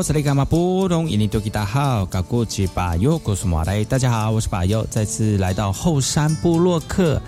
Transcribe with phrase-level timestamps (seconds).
[0.00, 1.10] 哎呦，这里干嘛不懂？
[1.10, 7.20] 印尼多吉大好，搞过去把右，告诉马来，大家好，我是把右，再次来到后山部落客。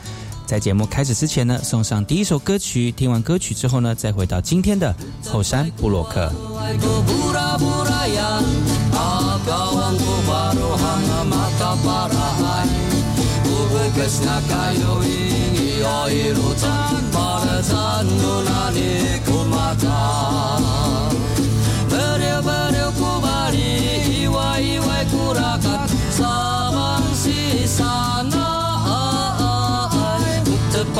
[0.47, 2.91] 在节目开始之前呢，送上第一首歌曲。
[2.91, 4.95] 听完歌曲之后呢，再回到今天的
[5.31, 6.33] 后山部落客。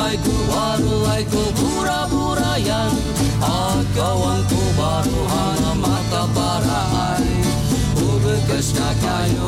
[0.03, 2.91] sampaiku arulaiku pura-purayan
[3.39, 6.81] Akawanku baru hana mata para
[7.15, 7.31] ai.
[7.99, 9.47] Ube kesna kayu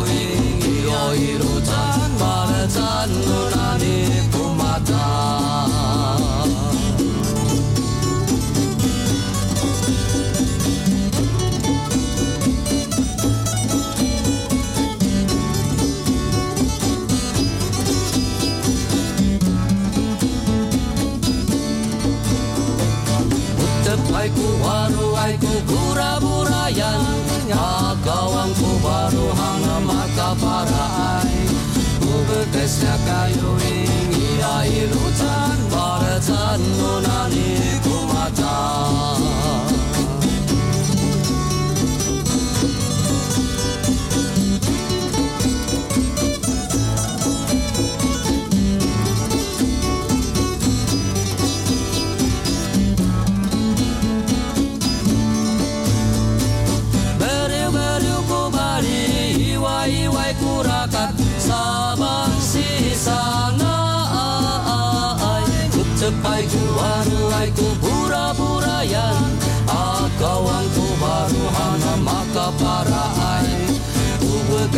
[32.66, 37.75] bekesnya kayu ingi ailutan Baratan nunani ku mata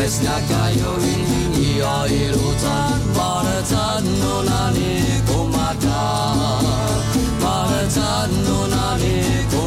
[0.08, 6.66] esnakkaioihin ja ilutan, vaaletan nonani kumataan.
[7.42, 9.67] Vaaletan nonani kumataan.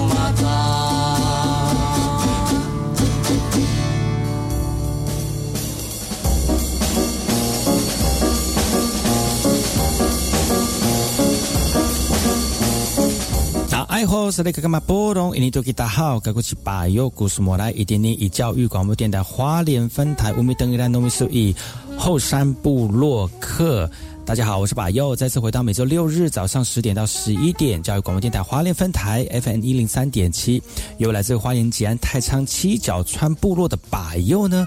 [14.01, 15.37] 爱好是那个干嘛波动？
[15.37, 21.55] 印尼多吉大好，该过去把右故事莫来一点点以教育广播电台花莲分台乌米登伊兰农民数以
[21.99, 23.91] 后山部落客。
[24.25, 30.63] 大家好，我是把右，再次回到每周六日早上十点到十一点教育广播电台花莲分台 FM 一零三点七，
[30.97, 34.67] 由来自花莲吉安太仓七角川部落的把右呢。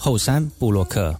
[0.00, 1.12] 后山布洛克。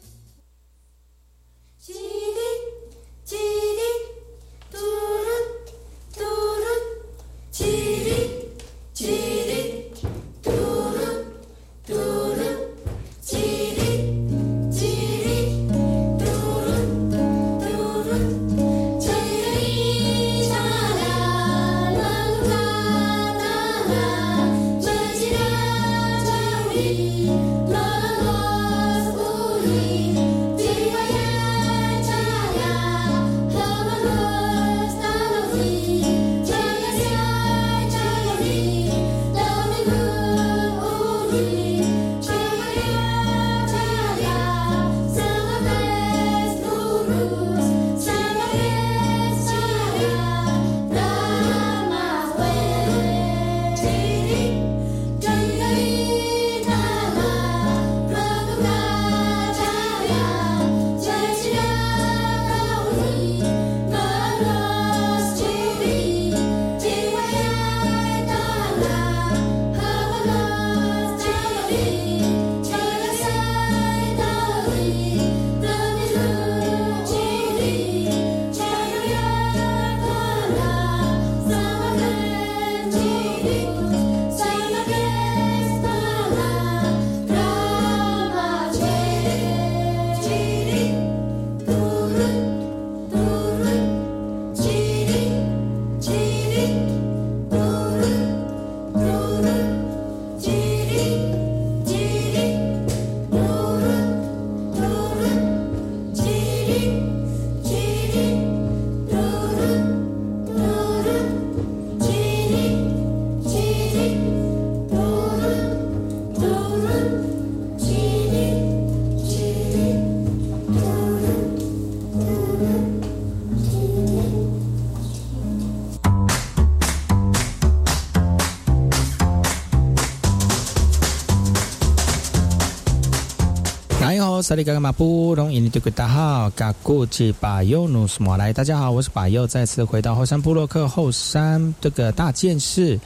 [134.43, 142.99] 萨利嘎嘎马布隆伊尼对古大号嘎古吉巴尤努斯莫来，大家好，我是巴尤，再次回到后山部落克后山这个大件事，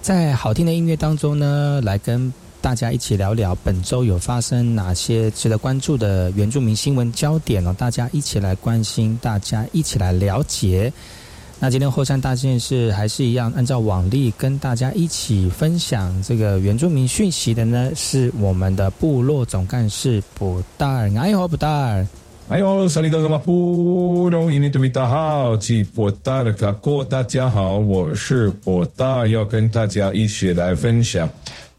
[0.00, 2.32] 在好听的音乐当中呢，来跟
[2.62, 10.92] 大家一起聊聊本周有发生哪些值得关注的原住民新闻焦点哦，大家一起来关心，大家一起来了解。
[11.62, 22.06] 那今天后山大件事还是一样，按照往例跟大家一起分享这个原住民讯息的呢，是我们的部落总干事布达尔，哎呦布达尔，
[22.48, 31.28] 哎呦，萨利格格马布隆伊尼图米达好，吉布达尔卡过，大家好，我是布达尔，要跟大家一起来分享。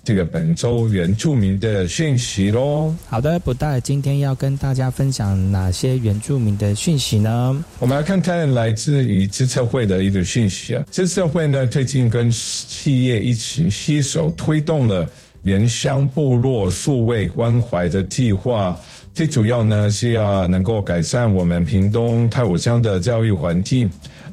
[0.03, 2.93] 这个本周原住民的讯息喽。
[3.07, 7.63] 好的，不带今天要跟大家分享哪些原住民的讯息呢？
[7.77, 10.83] 我们来看看来自于知策会的一个讯息啊。
[10.89, 15.07] 知策会呢，最近跟企业一起携手推动了
[15.43, 18.75] 原乡部落数位关怀的计划。
[19.13, 23.87] 最主要呢是要能够改善我们屏东太武乡的教育环境，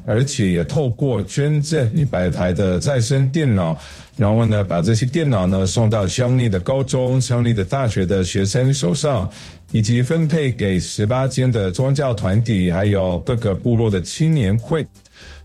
[0.09, 3.79] 而且也透过捐赠一百台的再生电脑。
[4.17, 9.29] 然后呢，把这些电脑呢送到乡里的高中、乡里的大学的学生手上，
[9.71, 14.85] 以及分配给十八间的宗教团体，还有各个部落的青年会。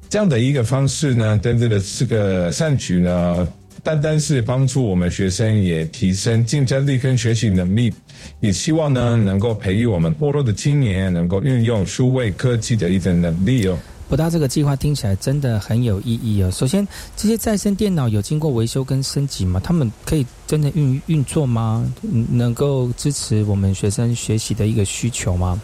[0.09, 3.47] 这样的一个方式呢，真正的这个善举呢，
[3.83, 7.93] 单单是帮助我们学生，也提升竞争力跟学习能力，
[8.41, 13.79] 也希望呢，能够培育我们部落的青年，能够运用数位科技的一种能力哦。
[14.15, 16.49] 不大这个计划听起来真的很有意义哦。
[16.49, 19.59] 首先，这些再生电脑有经过维修跟升级吗？
[19.59, 21.85] 他们可以真的运运作吗？
[22.31, 25.61] 能够支持我们学生学习的一个需求吗？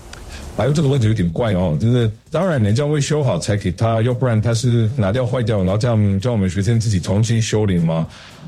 [0.56, 8.04] 哎呦这个问题有点怪哦，就是当然人家会修好才给他，要不然他是拿掉坏掉，然后这样叫我们学生自己重新修理吗？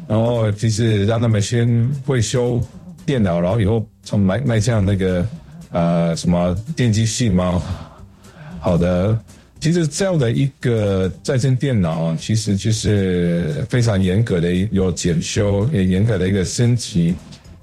[0.09, 2.61] 然后就是让他们先会修
[3.07, 5.25] 电脑，然后以后从卖卖向那个
[5.71, 7.63] 呃什么电机系吗？
[8.59, 9.17] 好的。
[9.63, 17.15] 其实这样的一个在线电脑，其实就是非常严格的有检修，也严格的一个升级，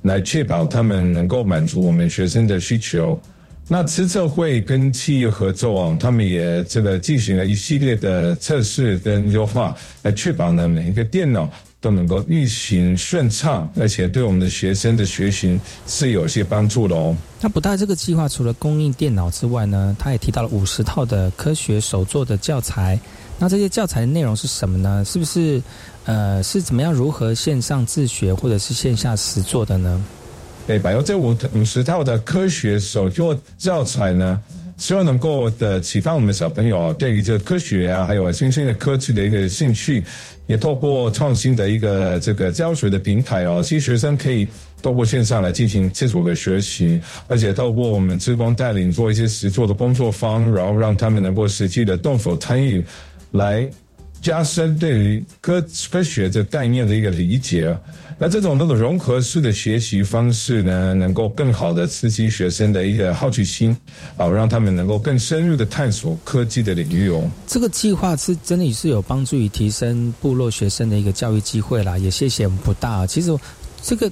[0.04, 3.20] 来确保他们能够满足我们学生的需求。
[3.68, 11.52] 那此次会跟企业合作，他们也这个进行了一系列的测试跟优化，来确保呢每一个电脑。
[11.82, 17.16] 都能够运行顺畅，而且对我们的学生的学习是有些帮助的哦。
[17.42, 23.00] 那不大这个计划除了供应电脑之外呢，他也提到了五十套的科学手作的教材。
[23.38, 25.04] 那这些教材的内容是什么呢？
[25.06, 25.62] 是不是
[26.04, 30.04] 呃是怎么样如何线上自学或者是线下实做的呢？
[30.68, 34.40] 对，百有这五五十套的科学手作教材呢？
[34.80, 40.02] 希望能够的启发我们小朋友对于这科学啊，还有新兴的科技的一个兴趣，
[40.48, 44.48] 也透过创新的一个这个教学的平台哦，其实学生可以
[44.82, 52.84] 透过线上来进行自主的学习，而且透过我们职工带领做一些实作的工作坊，然后让他们能够实际的动手参与
[53.32, 53.70] 来。
[54.22, 57.74] 加深对于科科学这概念的一个理解，
[58.22, 63.76] 那这种那种融合式的学习方式呢，能够更好的刺激学生的一个好奇心，
[64.18, 67.24] 啊，让他们能够更深入的探索科技的领域哦。
[67.48, 73.08] 这个计划是真的是有帮助于提升部落学生的一个教育机会啦，也谢谢我们不大。
[73.08, 73.34] 其实
[73.82, 74.12] 这个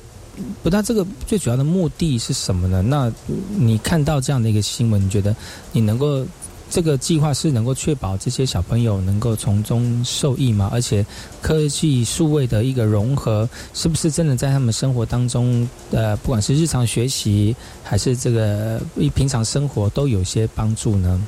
[0.63, 2.81] 不大，这个最主要的目的是什么呢？
[2.81, 3.11] 那
[3.57, 5.35] 你看到这样的一个新闻，你觉得
[5.73, 6.25] 你能够？
[6.69, 10.69] 这个计划是能够确保这些小朋友能够从中受益吗？
[10.71, 11.05] 而且
[11.41, 21.21] 科技数位的一个融合，是不是真的在他们生活当中，呃，不管是日常学习还是这个一平常生活，都有些帮助呢？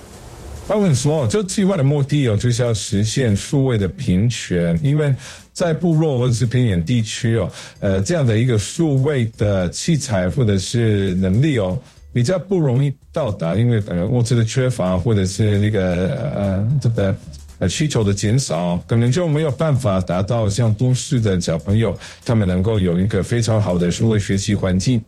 [0.68, 5.16] 我跟你说，这计划的目的哦，就是要实现数位的平权，因为
[5.52, 11.80] 在部落或者是偏远地区哦，呃，这样的一个数位的器材或者是能力哦。
[12.12, 17.16] 比较不容易到达，因为呃物资的缺乏，或者是那个呃这个
[17.60, 25.02] 呃需求的减少，可能就没有办法达到像都市的小朋友，他们能够有一个非常好的数位学习环境。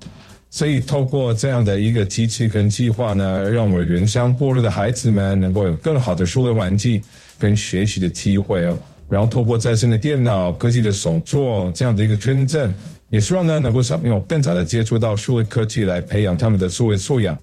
[0.54, 7.02] 所以透过这样的一个机器跟计划呢，让我们原乡部落的孩子们能够有更好的数位环境
[7.40, 8.78] 跟学习的机会哦。
[9.08, 12.74] 然后透过在线的电脑、科技的手作这样的一个圈证，
[13.12, 17.38] 也希望呢能够小朋友更早的接触到数位科技，来培养他们的数位素养。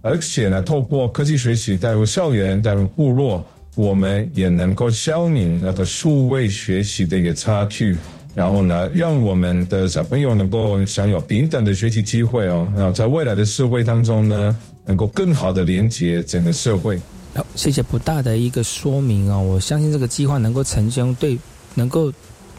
[0.00, 7.96] 而且呢，透过科技学习带入校园、带入部落，我们也能够消弭那个数位学习的一个差距。
[8.34, 12.70] 然后呢，让我们的小朋友能够享有平等的学习机会哦。
[12.76, 17.00] 然后在未来的社会当中呢，能够更好的连接整个社会。
[17.34, 19.42] 好，谢谢不大的一个说明哦。
[19.42, 21.36] 我相信这个计划能够成功，对，
[21.74, 22.12] 能够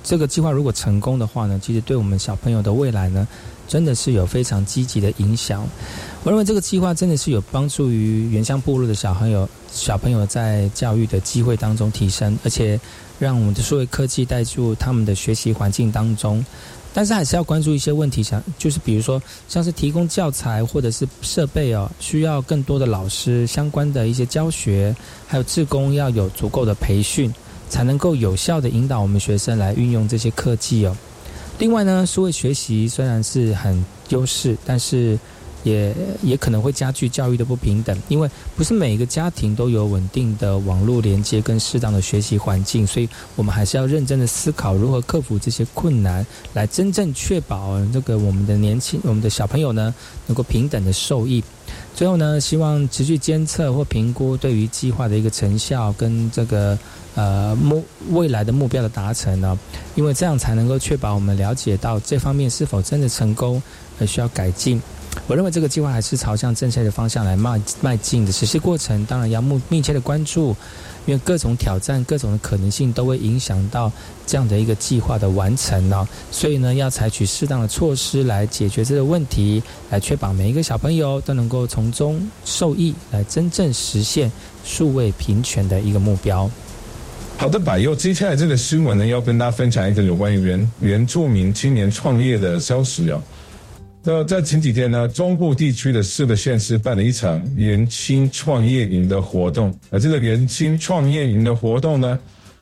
[0.03, 3.27] 这个计划如果成功的话呢，其实对我们小朋友的未来呢，
[3.67, 5.67] 真的是有非常积极的影响。
[6.23, 12.79] 我认为这个计划真的是有帮助于原乡部落的小朋友，小朋友在教育的机会当中提升，而且
[13.19, 16.43] 让我们的数位科技带入他们的学习环境当中。
[16.91, 24.93] 但是还是要关注一些问题，像就是比如说，像是提供教材或者是设备哦，需要更多的老师相关的一些教学，
[25.27, 27.31] 还有志工要有足够的培训，
[27.69, 30.97] 才能够有效的引导我们学生来运用这些科技哦。
[31.59, 35.17] 另外呢，数位学习虽然是很优势，但是。
[35.63, 49.93] 也也可能会加剧教育的不平等，因为不是每一个家庭都有稳定的网络连接跟适当的学习环境，所以我们还是要认真的思考如何克服这些困难，来真正确保这个我们的年轻、我们的小朋友呢
[50.27, 51.43] 能够平等的受益。
[51.95, 56.77] 最后呢，希望持续监测或评估对于计划的一个成效跟这个
[57.15, 59.57] 呃目未来的目标的达成呢，
[59.95, 63.61] 因为这样才能够确保我们了解到这方面是否真的成功
[63.99, 64.81] 而需要改进。
[65.27, 68.31] 我认为这个计划还是朝向正确的方向来迈迈进的。
[68.31, 70.55] 实施过程当然要密密切的关注，
[71.05, 73.91] 因为各种挑战、各种的可能性都会影响到
[74.25, 76.07] 这样的一个计划的完成呢。
[76.31, 84.31] 所以呢，要采取适当的措施来解决这个问题，来确保每一个小朋友都能够从中受益，来真正实现
[84.63, 86.49] 数位平权的一个目标。
[87.37, 93.21] 好的，百佑，接下来这个新闻呢，要跟大家分享一个有关于原原住民青年创业的消息哦。
[94.01, 99.77] 那在前几天呢，中部地区的四个县市办了一场年轻创业营的活动。
[99.89, 102.17] 而这个年轻创业营的活动呢，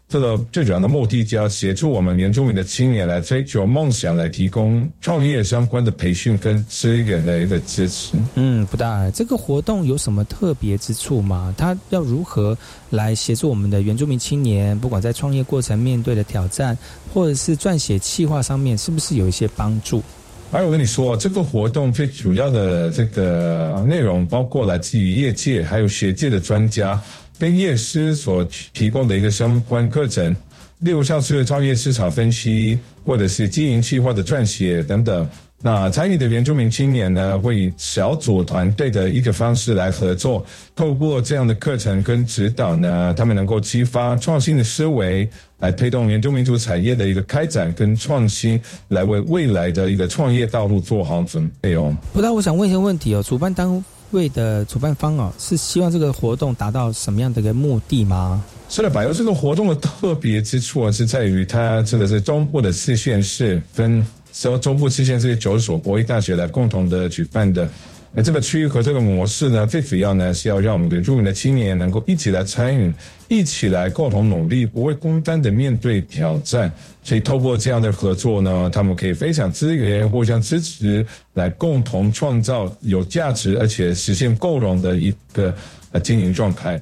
[0.10, 8.18] 这个最主要的目的就要协助我们原住民的青年来追求梦想，来提供创业相关的培训跟资源的支持。
[8.34, 11.54] 嗯，不大，这个活动有什么特别之处吗？
[11.56, 12.58] 它要如何
[12.90, 16.76] 来协助我们的原住民青年，不管在创业过程面对的挑战，
[17.14, 20.02] 或者是撰写企划上面，是不是有一些帮助？
[20.50, 27.00] 还有我跟你说，这个活动最主要的这个内容包括来自于业界还有学界的专家
[27.38, 30.34] 跟业师所提供的一个相关课程，
[30.80, 35.30] 例如像是创业市场分析，或者是经营计划的撰写等等。
[35.62, 40.46] 那参与的原住民青年呢，会以小组团队的一个方式来合作，
[40.76, 45.28] 透过这样的课程跟指导呢，他们能够激发创新的思维。
[45.60, 51.98] 来推动原住民族产业的一个开展跟创新，来为未来的一个创业道路做好准备哦。
[52.14, 53.24] 不道我想问一些问题哦。
[53.24, 58.44] 主办单位的主办方哦，是希望这个活动达到什么样的一个目的吗？
[58.70, 64.06] 是的，百佑这个活动的特别之处是在于它这个是中部的四县市分，
[64.44, 67.68] 由中部七县这些九所国立大学来共同的举办的。
[68.14, 72.92] 那这个区域和这个模式呢，最主要呢是要让我们原住民的青年能够一起来参与，
[73.28, 76.72] 一起来共同努力，不会孤单的面对挑战。
[77.04, 85.54] 所以透过这样的合作呢，他们可以分享资源，互相支持，来共同创造有价值而且实现共荣的一个
[85.92, 86.82] 呃经营状态。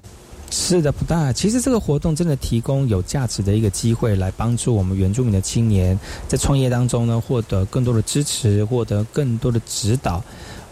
[0.57, 1.33] 是的，不大。
[1.33, 10.23] 其实这个活动真的提供有价值的一个机会，来帮助我们原住民的青年在创业当中呢，获得更多的支持，获得更多的指导。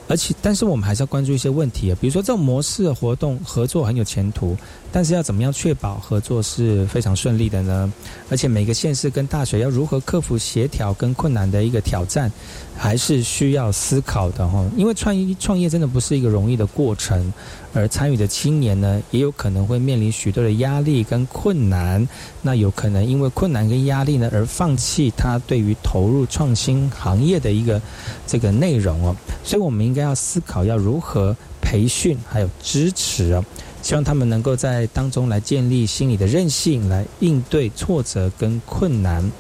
[0.08, 4.56] 而且，但是我们还是要关注一些问题啊，比如说这种模式的活动合作很有前途，
[4.92, 7.92] 但是要怎么样确保合作是非常顺利的呢？
[8.30, 12.32] 而且每个县市跟大学要如何克服协调跟困难的一个挑战，
[12.76, 14.66] 还是需要思考的哈。
[14.78, 17.34] 因为创业创业真的不是一个容易的过程。
[17.74, 22.08] 而参与的青年呢，也有可能会面临许多的压力跟困难，
[22.42, 27.82] 那有可能因为困难跟压力呢，而放弃他对于投入创新行业的一个
[28.28, 29.16] 这个内容哦。
[29.44, 33.44] 所以，我们应该要思考要如何培训还有支持哦，
[33.82, 39.32] 希望他们能够在当中来建立心理的韧性，来应对挫折跟困难。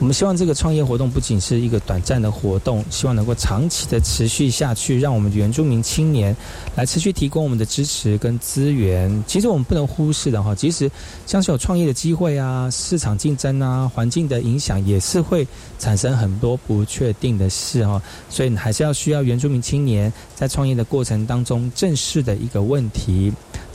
[0.00, 6.34] 我们希望这个创业活动不仅是一个短暂的活动，希望能够长期的持续下去，让我们原住民青年
[6.74, 9.22] 来持续提供我们的支持跟资源。
[9.26, 10.90] 其实我们不能忽视的哈，即使
[11.26, 15.46] 像是有创业的机会啊、市场竞争啊、环境的影响，也是会
[15.78, 18.00] 产生很多不确定的事哈。
[18.30, 23.30] 所以你还是要需要原住民青年在创业的过程当中正视的一个问题。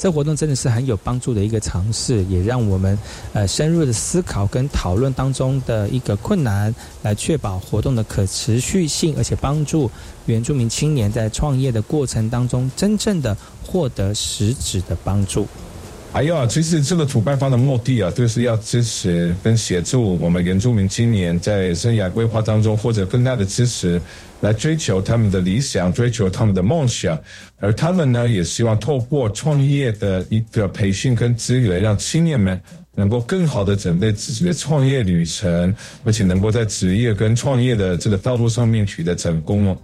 [0.05, 2.95] 这活动真的是很有帮助的一个尝试，也让我们
[3.33, 6.71] 呃深入的思考跟讨论当中的一个困难，
[7.01, 9.89] 来确保活动的可持续性，而且帮助
[10.27, 13.35] 原住民青年在创业的过程当中真正的
[13.65, 15.47] 获得实质的帮助。
[16.15, 24.01] 还有啊，其实这个主办方的目的啊，就是要支持跟协助我们原住民青年在生涯规划当中，或者更大的支持，
[24.39, 27.21] 来追求他们的理想，追求他们的梦想。
[27.59, 32.57] 而他们呢，也希望透过创业的一个培训跟资源，让青年们
[32.95, 39.77] 能够更好的准备自己的创业旅程，而且能够在职业跟创业的这个道路上面取得成功哦。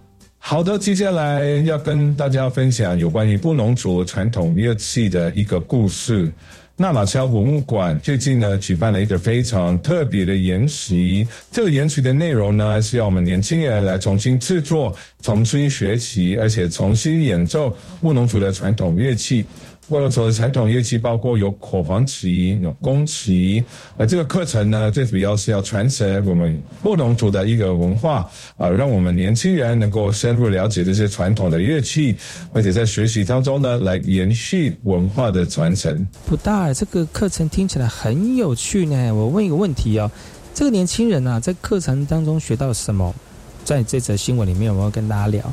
[0.44, 6.30] 好的，接下来要跟大家分享有关于布农族传统乐器的一个故事。
[6.76, 19.46] 纳马桥博物馆最近呢举办了一个非常特别的研习，这个研习的内容呢是要我们年轻人来重新制作、重新学习，而且重新演奏布农族的传统乐器。
[19.92, 23.62] 布农族的传统乐器包括有口簧旗、有弓旗，
[23.98, 32.16] 而这个课程呢，最主要是要传承我们不同族的一个文化，啊，让我们年轻人能够深入了解这些传统的乐器，
[32.54, 36.06] 而且在学习当中呢，来延续文化的传承。
[36.24, 39.14] 不大，这个课程听起来很有趣呢。
[39.14, 40.10] 我问一个问题哦，
[40.54, 43.14] 这个年轻人啊，在课程当中学到什么？
[43.62, 45.52] 在这则新闻里面，我要跟大家聊。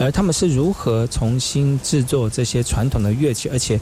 [0.00, 3.78] 而他们是如何重新制作这些传统的乐器，而且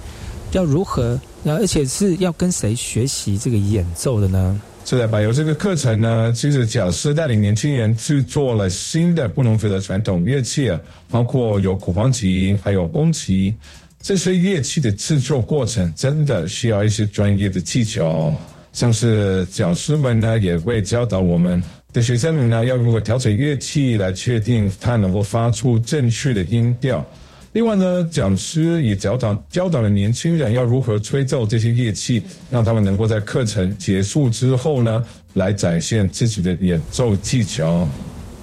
[0.51, 4.61] 要如何，而且是要跟谁学习这个演奏的呢？
[4.85, 5.21] 是的，吧？
[5.21, 10.71] 有这个课程呢，其实讲师带领年轻人制作了新的不能族的传统乐器，
[11.11, 13.55] 包括有古簧琴，还有弓旗。
[14.01, 18.35] 这些乐器的制作过程真的需要一些专业的技巧，
[18.73, 21.63] 像是讲师们呢也会教导我们。
[21.93, 27.05] 的学生们呢，要如何调整乐器来确定它能够发出正确的音调？
[27.53, 37.89] 另外呢，讲师也教导教导了年轻人要如何吹奏这些乐器，让他们能够在课程结束之后呢，来展现自己的演奏技巧。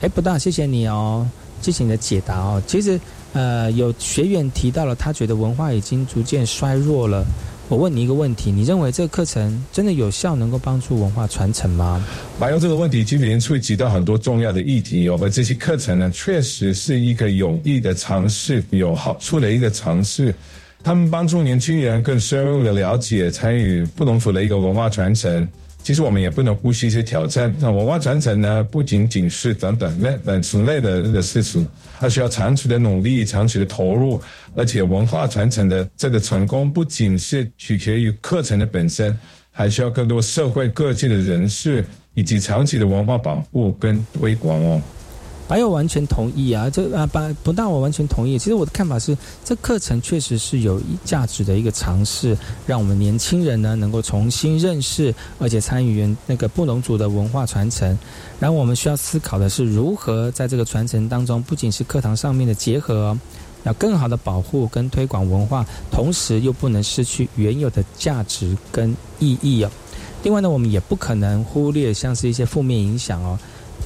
[0.01, 1.25] 哎，不大，谢谢你哦，
[1.61, 2.61] 谢谢你的解答哦。
[2.65, 2.99] 其实，
[3.33, 7.23] 呃，有学员提到了，他觉得文化已经逐渐衰弱了。
[7.67, 12.05] 我问你一个问题：你认为这个课程真的有效，能够帮助文化传承吗？
[12.39, 15.09] 马友这个问题基本上触及到很多重要的议题。
[15.09, 20.33] 我们这些课程呢，确实是一个有益的尝试，有好处的一个尝试。
[20.83, 25.47] 他们帮助年轻人更深入的了解、参与不同族的一个文化传承。
[25.85, 27.53] 其实我们也不能忽视一些挑战。
[27.59, 31.67] 那文化传承呢，不仅仅是短短类等此类的的事情，
[31.99, 34.19] 它需要长期的努力、长期的投入。
[34.55, 39.15] 而且文化传承的这个成功，不仅是取决于课程的本身，
[39.51, 44.81] 还需要更多社会各界的人士以及长期的文化保护跟推广哦。
[45.47, 48.37] 白友完全同意啊，这啊白不但我完全同意。
[48.37, 57.97] 其实我的看法是，这课程确实是有价值的一个尝试，让我们年轻人呢能够重新认识，而且参与那个布农族的文化传承。
[58.39, 63.15] 然后我们需要思考的是，如何在这个传承当中，不仅是课堂上面的结合，
[63.63, 69.69] 要更好的保护跟推广文化，同时又不能失去原有的价值跟意义哦。
[70.23, 73.37] 另外呢，我们也不可能忽略像是一些负面影响哦。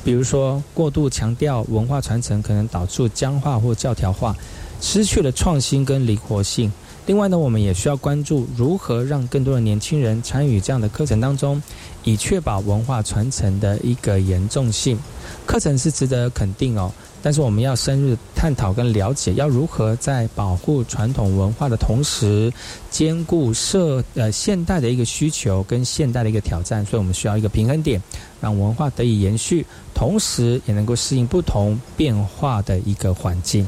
[0.03, 4.35] 比如说，过度强调文化传承，可能导致僵化或教条化，
[4.81, 6.71] 失去了创新跟灵活性。
[7.05, 11.61] 另外呢，我们也需要关注如何让更多的年轻人参与这样的课程当中，
[12.03, 14.97] 以确保文化传承的一个严重性。
[15.45, 16.91] 课程是值得肯定哦。
[17.21, 22.51] 但是我们要深入探讨跟了解，要如何在保护传统文化的同时，
[22.89, 28.01] 兼顾社呃现代的一个需求跟现代的一个挑战，所以我们需要一个平衡点，
[28.39, 33.67] 让文化得以延续，同时也能够适应不同变化的一个环境。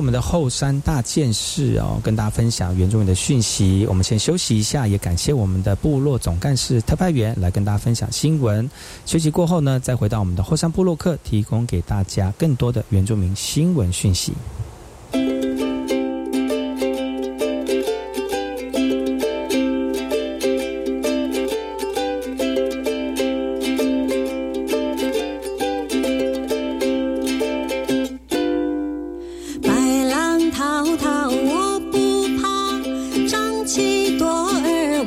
[0.00, 3.84] 我们的后山大件事哦，跟大家分享原住民的讯息。
[3.86, 8.68] 我们先休息一下，也感谢我们的部落总干事特派员来跟大家分享新闻。
[9.04, 14.32] 休息过后呢，再回到我们的后山部落客，提供给大家更多的原住民新闻讯息。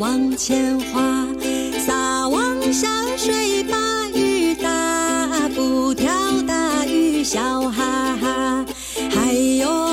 [0.04, 1.26] 往前花，
[1.80, 6.12] 撒网下水把鱼打，不挑
[6.46, 7.39] 大鱼笑
[7.72, 8.66] 哈哈，
[9.10, 9.92] 还有。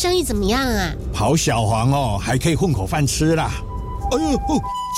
[0.00, 0.94] 生意怎么样啊？
[1.12, 3.52] 跑小黄哦，还可以混口饭吃啦。
[4.12, 4.38] 哎呦，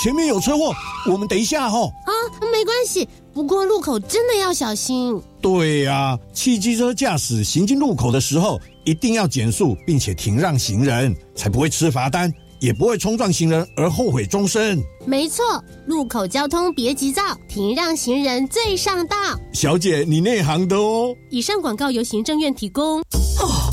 [0.01, 0.73] 前面有车祸，
[1.11, 1.91] 我们等一下哦。
[2.05, 2.11] 啊，
[2.53, 5.21] 没关系，不过路口真的要小心。
[5.41, 14.81] 对呀，汽机车驾驶行进路口的时候，一定要减速，并且停让行人，才不会吃罚单，也不会冲撞行人而后悔终身。
[15.05, 15.43] 没错，
[15.85, 19.17] 路口交通别急躁，停让行人最上道。
[19.51, 21.13] 小姐，你内行的哦。
[21.29, 23.01] 以上广告由行政院提供。
[23.01, 23.72] 哦。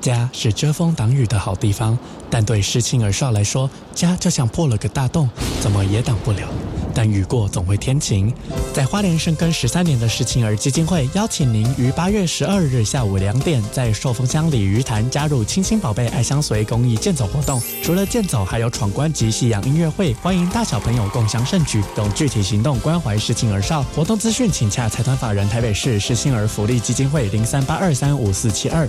[0.00, 1.98] 家是遮风挡雨的好地方，
[2.30, 5.28] 但对失亲儿少来说，家就像破了个大洞，
[5.60, 6.48] 怎么也挡不了。
[6.94, 8.32] 但雨过总会天晴。
[8.72, 17.60] 在花莲深耕十三年的世青儿基金会邀请您于八月十二日下午两点，在寿丰乡鲤鱼潭加入“亲亲宝贝爱相随”公益健走活动。
[17.82, 23.82] 除了健走，还有闯关及夕阳音乐会，欢迎大小朋友共襄盛举，用具体行动关怀世青儿少。
[23.94, 28.88] 活动资讯请洽财团法人台北市世青儿福利基金会零三八二三五四七二。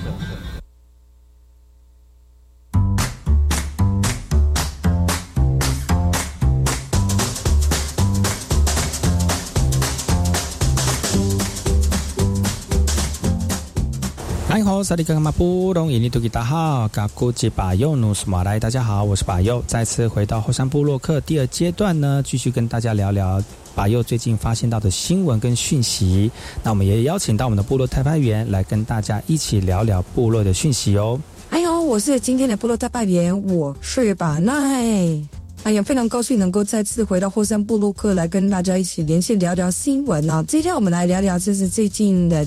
[14.83, 23.41] 萨利格马布隆伊尼图吉达好，嘎古吉巴尤努斯马来，大家好，我是巴尤，再次回到后山部落克第二阶段呢，继续跟大家聊聊
[23.75, 26.31] 巴尤最近发现到的新闻跟讯息。
[26.63, 31.19] 那我们也邀请到我们的部落特派员来跟大家一起聊聊部落的讯息哦。
[31.51, 35.40] 哎呦，我是今天的部落特派员，我是巴奈。
[35.63, 40.43] 哎呀，非常高兴能够再次回到霍山部落克来跟大家一起连线聊聊新闻啊！
[40.47, 42.43] 今天我们来聊聊，就是最近的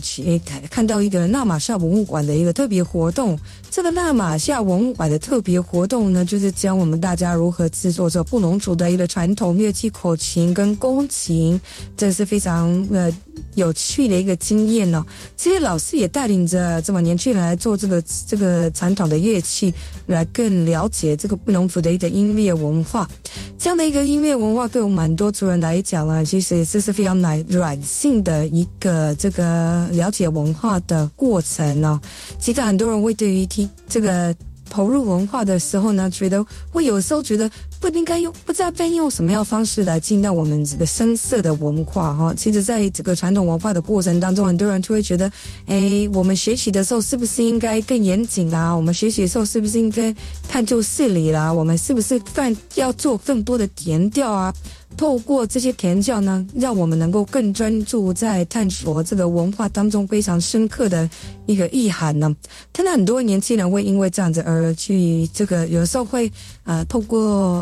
[0.69, 3.39] 看到一个纳玛夏博物馆的一个特别活动。
[3.75, 11.61] 这个纳马夏文物馆的特别活动呢，就是教我们大家如何制作这布农族的一个传统乐器口琴跟弓琴，
[11.97, 13.13] 这是非常呃
[13.57, 15.05] 有趣的一个经验呢。
[15.37, 19.75] 这些老师也带领着这么年轻人来做这个这个传统的乐器，
[20.07, 23.11] 来更了解这个布农族的一个音乐文化。
[23.59, 32.01] 这样的一个音乐文化，对我们蛮多族人来讲啊，其实这是非常软软性的一个这个了解文化的过程呢。
[32.39, 34.35] 其实很多人会对于听这个
[34.71, 37.49] 投入文化的时候呢，觉得会有时候觉得
[37.81, 42.35] 不应该用，不知道该用什么样的方式来进到我们这个深色的文化哈。
[42.35, 45.31] 其实，在这个传统文化的过程当中，很多人就会觉得，
[45.67, 48.75] 哎，我们学习的时候是不是应该更严谨啦？
[48.75, 50.13] 我们学习的时候是不是应该
[50.49, 51.53] 探究事理啦？
[51.53, 54.53] 我们是不是更要做更多的填调啊？
[54.97, 61.09] 透过这些填教呢，让我们能够更专注在探索这个文化当中非常深刻的
[61.47, 62.35] 一个意涵呢。
[62.73, 66.31] 看到很多年轻人会因为这样子而去这个，有时候会
[66.65, 67.21] 呃透过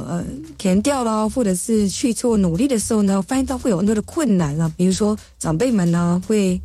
[0.08, 0.24] 呃
[0.58, 4.70] 填调啦，或者是去做努力的时候呢，发现到会有很多的困难啊。
[4.76, 6.60] 比如说长辈们呢会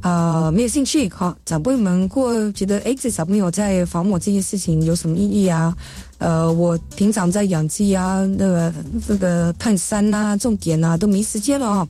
[0.00, 5.76] 啊没有兴趣哈，长辈们过觉得哎这小朋友在防我这件事情有什么意义啊？
[6.18, 8.72] 呃，我平常在养鸡啊，那个
[9.06, 11.88] 这个看山啊、种田啊，都没时间了哈，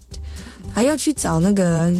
[0.72, 1.92] 还要去找那个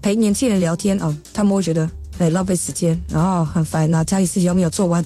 [0.00, 5.04] 陪年轻人聊天啊，他们会觉得哎浪费时间，然后很烦啊，家里事情又没有做完，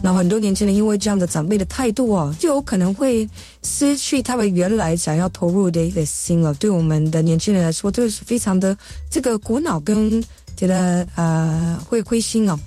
[0.00, 3.28] 那很多年轻人因为这样的长辈的态度啊，就有可能会
[3.64, 6.54] 失去他们原来想要投入的一个心了。
[6.54, 8.76] 对我们的年轻人来说，就是非常的
[9.10, 10.22] 这个苦恼跟
[10.56, 12.58] 觉得呃会灰心哦。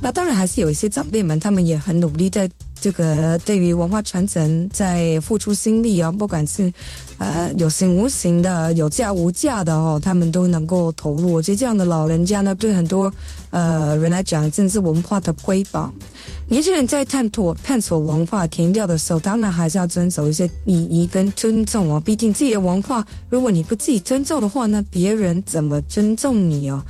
[0.00, 6.72] 那当然还是有一些长辈们，他们也很努力，在这个对于文化传承在付出心力啊，不管是
[7.18, 11.32] 呃有形无形的、有价无价的哦，他们都能够投入。
[11.32, 13.12] 我觉得这样的老人家呢，对很多
[13.52, 15.92] 呃人来讲，正是文化的瑰宝。
[16.48, 22.00] 年轻人在探索探索文化填调的时候，当然还是要遵守一些礼仪跟尊重哦。
[22.00, 26.82] 毕竟自己的文化，如果你不自己尊重的话那，别人怎么尊重你哦？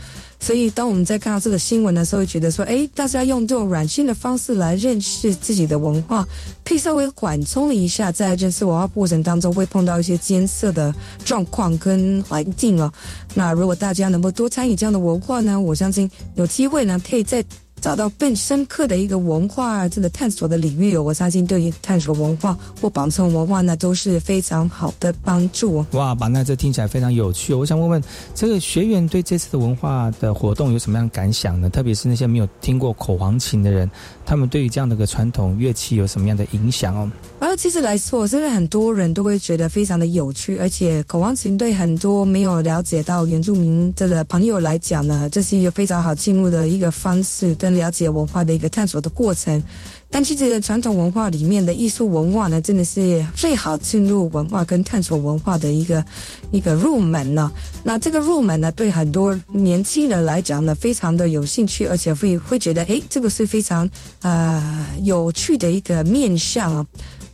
[0.42, 6.26] 所以，当我们在看到这个新闻的时候，会觉得说，哎，大家用这种软性的方式来认识自己的文化，
[6.64, 10.92] 可以稍微缓冲了一下，在认识文化过程当中会碰到一些艰涩的
[11.24, 12.92] 状况跟环境哦。
[13.35, 17.44] 那如果大家能够多参与这样的文化呢，我相信有机会呢，可以在。
[17.83, 25.85] 找到更深刻的一个文化这个探索的领域，我相信对于探索文化或保存文化呢，都是非常好的帮助。
[25.90, 27.53] 哇，把那这听起来非常有趣。
[27.53, 28.03] 我想问问，
[28.37, 31.68] 这个学员对这次的文化的活动有什么样的感想呢？
[31.68, 33.90] 特别是那些没有听过口簧琴的人，
[34.25, 37.11] 他们对于这样的个传统乐器有什么样的影响哦？
[37.40, 49.62] 而其实来说，现在很多人都会觉得非常的有趣，而且口簧琴对很多没有了解到原住民这个朋友来讲呢，这是一个非常好进入的一个方式了解文化的一个探索的过程，
[50.11, 56.04] 但其实传统文化里面的艺术文化呢，真的是最好进入文化跟探索文化的一个
[56.50, 57.50] 一个入门呢。
[57.85, 63.88] 那这个入门呢，对很多年轻人来讲呢，非常的有兴趣，而且会会觉得，哎，这个是非常
[64.20, 66.87] 呃有趣的一个面向啊。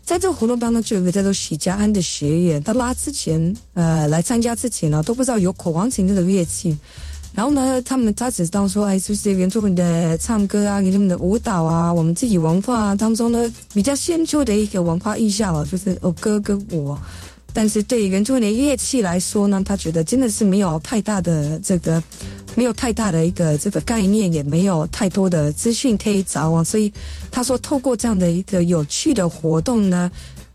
[0.04, 6.74] 在这个活动当中，就有一个叫做许家安的学员，他拉之前呃来参加之前呢，都不知道有口簧琴这个乐器。
[7.34, 16.96] 然后呢，他们他只知道说，哎，就是原住民的唱歌啊，原住民的舞蹈啊，我们自己文化当中呢比较先出的一个文化意象哦，就是哦歌跟舞。
[17.52, 22.02] 但是对于原住民的乐器来说呢，他觉得真的是没有太大的这个，
[22.56, 26.64] 没有太大的一个这个概念，也没有太多的资讯可以找啊。
[26.64, 26.92] 所以
[27.30, 30.10] 他说，透过这样的一个有趣的活动呢。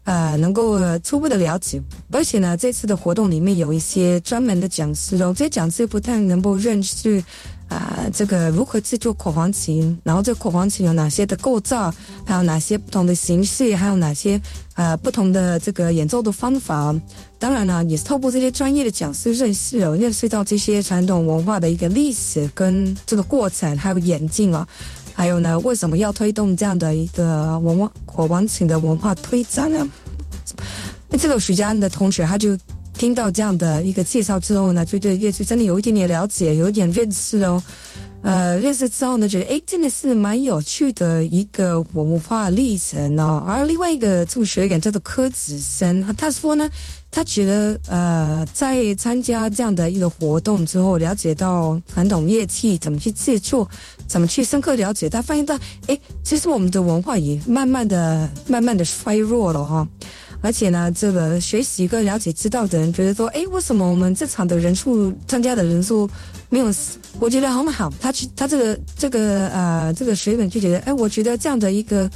[0.05, 7.23] 呃，能够初步的了解，而且呢，这次的活动里面有一些专门的讲师哦，这些讲师不但能够认识
[7.69, 11.93] 啊，这个如何制作口簧琴，然后这口簧琴有哪些的构造，
[12.25, 14.39] 还有哪些不同的形式，还有哪些
[14.75, 16.93] 呃不同的这个演奏的方法。
[17.39, 24.67] 当然呢，也是透过这些专业的讲师认识哦，认识到这些传统文化的一个历史跟这个过程，还有演进啊。
[25.13, 29.87] 还有呢，为什么要推动这样的一个文化火王琴的文化推展呢？
[31.09, 32.57] 那这个徐家安的同学他就
[32.93, 37.61] 听到这样的一个介绍之后呢，就对乐器真的有一点点了解，有一点认识哦。
[38.23, 43.43] 呃，认识之后呢，觉得哎，真的是蛮有趣的一个文化历程哦。
[43.45, 46.69] 而另外一个助学员叫做柯子生，他说呢，
[47.11, 53.69] 他觉得呃，在参加这样的一个活动之后，了解到传统乐器怎么去制作，
[54.13, 59.87] 怎么去深刻了解，他发现到哎，其实我们的文化也慢慢的、慢慢的衰弱了哈。
[60.39, 66.07] 而且呢，这个学习跟了解知道的人觉得说，哎，为什么我们这场的人数参加的人数
[66.49, 66.71] 没有？
[67.19, 67.91] 我觉得很好。
[67.99, 72.07] 他去他这个这个呃这个水准就觉得，哎，我觉得这样的一个。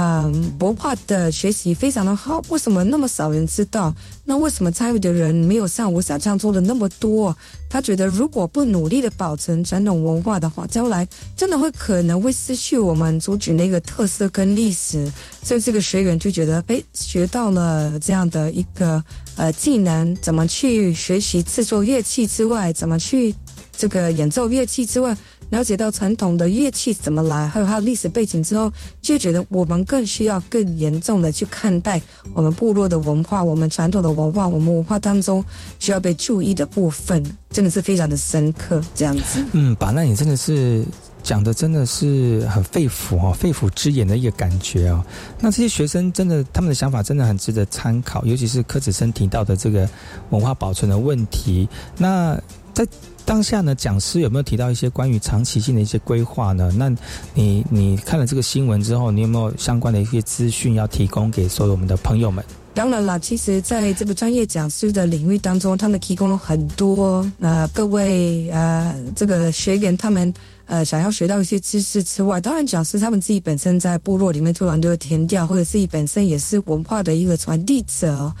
[0.00, 3.92] 嗯，博化的学习非常的好，为什么那么少人知道？
[4.24, 7.36] 那为什么参与的人没有像我想象中的那么多？
[7.68, 11.04] 他觉得如果不努力的保存传统文化的话，将来
[11.36, 15.10] 真的会可能会失去我们族群的一个特色跟历史。
[15.42, 19.02] 所以这个学员就觉得，哎，学到了这样的一个
[19.34, 23.34] 呃技能，怎么去学习制作乐器之外，怎么去
[23.76, 25.16] 这个演奏乐器之外。
[25.50, 32.00] 了解到传统的乐器怎么来，还有它的历史背景之后，就觉得我们更需要更严重的去看待
[32.34, 35.44] 我们部落的文化，我们传统的文化，我们文化当中
[35.78, 38.82] 需要被注意的部分，真的是非常的深刻。
[38.94, 40.84] 这样子，嗯，把那你真的是
[41.22, 45.04] 讲的真的是很肺腑哦，肺腑之言的一个感觉哦。
[45.40, 49.88] 那这些学生真的他们的想法真的很值得参考，尤其是柯子生提到的这个
[50.30, 51.68] 文化保存的问题。
[51.96, 52.38] 那
[52.74, 52.86] 在
[53.28, 56.72] 当下呢，讲师有没有提到一些关于长期性的一些规划呢？
[56.74, 56.88] 那
[57.34, 62.42] 你你看了这个新闻之后，你有没有相关的一些资讯要提供给所有我们的朋友们？
[62.72, 70.32] 当然了，其实在这个专业讲师的领域当中，他们提供了很多呃各位呃这个学员他们
[70.64, 78.32] 呃想要学到一些知识之外，当然讲师他们自己本身在部落里面做很多填调，或者自己本身也是文化的一个传递者。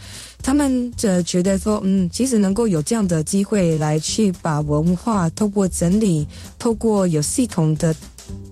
[0.42, 6.26] 他们则觉得说，嗯，其实能够有这样的机会来去把文化透过整理，
[6.58, 7.94] 透过有系统的。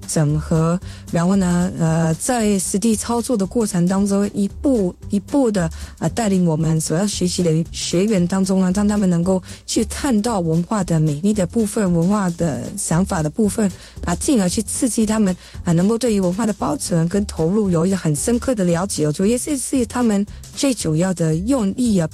[0.07, 0.79] 整合，
[1.13, 13.71] 然后呢，呃，在实地操作的过程当中，一步一步的啊，带领我们所要学习的学员当中呢，让他们能够去看到文化的美丽的部分，文化的想法的部分，
[14.05, 15.35] 啊，进而去刺激他们
[15.65, 19.11] 啊，能够对于文化的保存跟投入有一个很深刻的了解。
[19.13, 22.09] 主要是是他们最主要的用意啊。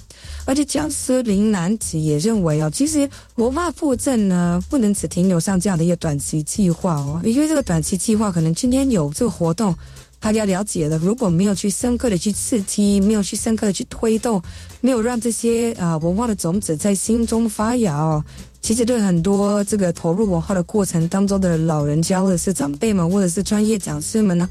[0.45, 9.74] 而且讲师林南子也认为哦，其实文化复振呢，不能只停留上这样的一个短期计划哦，因为这个短期计划可能今天有这个活动，
[10.20, 14.41] 大家了解了，如果没有去深刻的去刺激，没有去深刻的去推动，
[14.80, 18.24] 没有让这些啊文化的种子在心中发芽哦，
[18.61, 24.49] 其实对很多这个投入文化的过程当中的老人家或者是长辈们，或者是专业讲师们呢。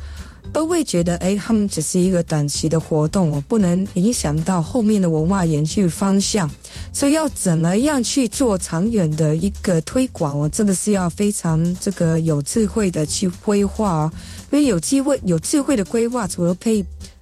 [0.54, 6.50] 都会觉得，哎，他们只是一个短期的活动，我不能影响到后面的文化延续方向。
[6.94, 14.12] 所以要怎么样去做长远的一个推广，我真的是要非常这个有智慧的去规划哦。
[14.52, 16.70] 因为有机会、有智慧的规划，除了可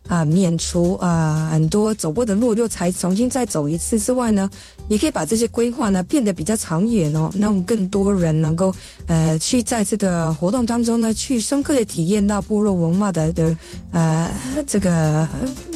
[0.10, 4.50] 啊，免除啊很多走过的路又才重新再走一次之外呢，
[4.88, 8.74] 也可以把这些规划呢变得比较长远哦，让更多人能够
[9.06, 13.56] 呃去在这个活动当中呢去深刻的体验到部落文化的的
[13.92, 14.30] 呃
[14.66, 15.30] 这个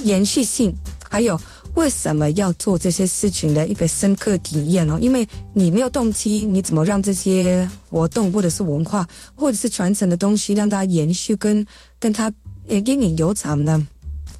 [0.04, 0.74] 延续性，
[1.08, 1.40] 还有
[1.76, 11.64] 为什么要做这些事情的一个深刻体验哦，因为你没有动机，你怎么让这些活动或者是文化或者是传承的东西让它延续跟
[12.00, 12.34] 跟它
[12.68, 13.88] 呃源远流长呢？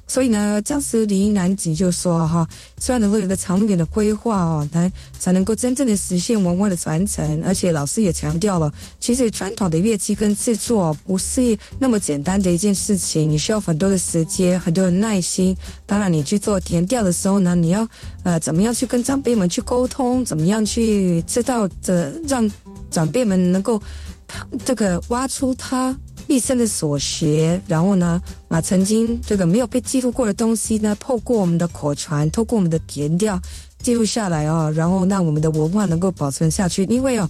[0.06, 2.46] 所以呢，当时李南吉就说哈，
[2.78, 7.42] 虽然能够有个长远的规划哦，才才能够真正的实现文化的传承。
[7.44, 15.56] 而且老师也强调了，其实传统的乐器跟制作不是那么简单的一件事情，你需要很多的时间，很多的耐心。
[15.86, 17.88] 当然，你去做填调的时候呢，你要
[18.22, 22.48] 呃怎么样去跟长辈们去沟通，怎么样去知道的让
[22.90, 23.80] 长辈们能够
[24.64, 25.96] 这个挖出他。
[26.26, 33.40] 一生的所学，然后呢，把曾经这个没有被记录过的东西呢，透过我们的口传，透过我们的填调
[33.78, 36.84] 记录下来啊，然后让我们的文化能够保存下去。
[36.84, 37.28] 因为哦，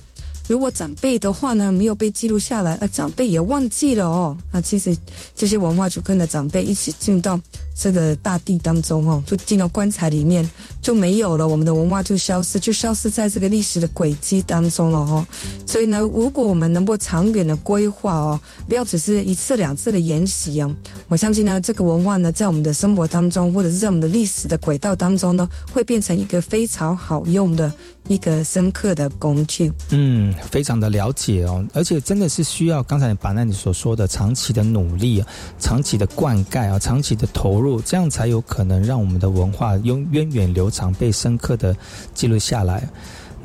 [0.48, 4.96] 如果长辈的话呢，没有被记录下来，而长辈也忘记了哦，那其实
[5.34, 7.40] 这些文化就跟着长辈一起进到。
[7.74, 10.48] 这个大地当中哦，就进到棺材里面
[10.80, 15.26] 就没有了，我们的文化就消失，就消失在这个历史的轨迹当中了哈。
[15.66, 20.70] 所以呢，如果我们能够长远的规划哦，不要只是一次两次的研习啊，
[21.08, 27.72] 我相信呢，这个文化呢，在我们的生活当中，或者是在我们的历史的轨道当中呢，会变成一个非常好用的
[28.06, 29.72] 一个深刻的工具。
[29.90, 35.26] 嗯，非常的了解哦，而且真的是需要刚才把那你所说的长期的努力啊、
[35.58, 41.76] 长期的灌溉啊、长期的投这样才有可能让我们的文化用源远流长，被深刻的
[42.14, 42.88] 记录下来。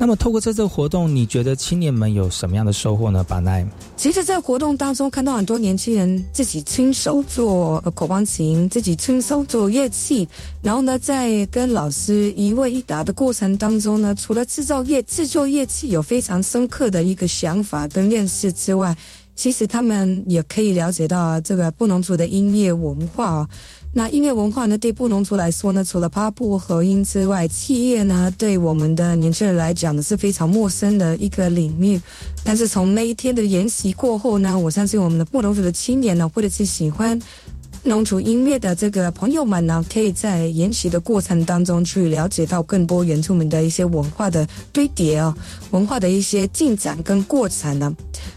[0.02, 3.22] 那么，透过这次活动，你觉得青年们有什么样的收获呢？
[3.22, 3.66] 巴奈，
[3.98, 10.26] 其实，在活动当中看到很多年轻人自己亲手做口簧琴，自己亲手做乐器，
[10.62, 18.96] 然后呢，在跟老师一问一答的过程当中呢，除了制造乐制作乐器有非常深刻的一个想法跟认识之外，
[19.36, 23.46] 其实他们也可以了解到这个布农族的音乐文化。
[23.92, 24.78] 那音乐文化呢？
[24.78, 32.00] 对布农族来说呢，除了帕布和音之外，器乐呢，对我们的年轻人来讲呢，是非常陌生的一个领域。
[32.44, 37.20] 但是从那一天的研习过后呢，我相信我们的布农族的青年呢，或者是喜欢
[37.82, 45.36] 农族音乐的这个朋友们呢，可以在研习的过程当中去了解到更多原住民的一些文化的堆叠啊，
[45.72, 47.92] 文化的一些进展跟过程呢。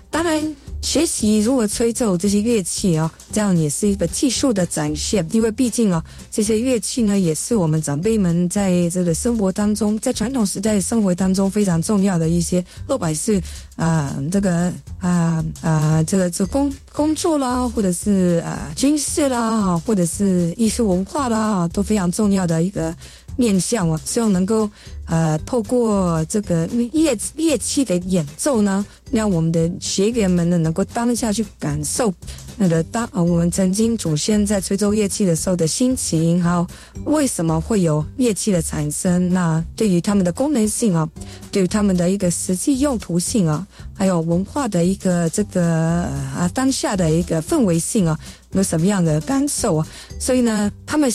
[0.10, 0.56] 当然。
[0.84, 5.26] 学习如何吹奏这些乐器啊，这样也是一个技术的展现。
[5.32, 13.42] 因为毕竟啊，这些乐器呢，也是我们长辈们在这个生活当中，在传统时代生活当中非常重要的一些，不管是
[13.78, 22.94] 啊这个啊啊这个这工工作啦，或者是啊军事啦，或者是艺术文化啦，都非常重要的一个。
[23.36, 24.70] 面向啊，希望能够
[25.14, 32.11] 呃透过这个乐乐器的演奏呢，让我们的学员们呢能够当下去感受
[32.57, 36.66] 那个当啊我们曾经祖先在吹奏乐器的时候的心情，还有
[37.05, 39.30] 为什么会有乐器的产生？
[39.30, 41.07] 那对于他们的功能性啊，
[41.51, 45.64] 对于他们的一个实际用途性啊，还有文化的一个这个
[46.36, 48.18] 啊当下的一个氛围性啊，
[48.53, 49.88] 有什么样的感受啊？
[50.20, 51.11] 所以呢，他们。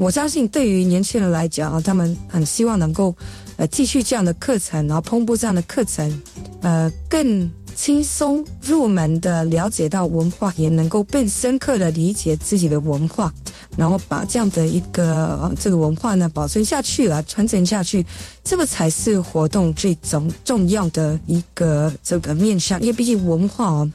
[0.00, 3.14] 我相信，对于年轻人来讲啊，他们很希望能够，
[3.60, 6.22] 呃，继续这样的课程，然后通过这样的课程，
[6.62, 7.46] 呃，更
[7.76, 13.30] 轻松入门的了解到文化，也能够更深刻的理解自己的文化，
[13.76, 18.02] 然后把这样的一个这个文化呢保存下去了，传承下去，
[18.42, 23.90] 这个才是活动最重重要的一个这个面向，因为毕竟文化哦，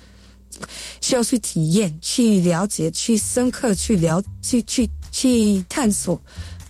[1.01, 4.87] 需要去体验、去了解、去深刻、去了、去去。
[5.15, 6.21] 去探索，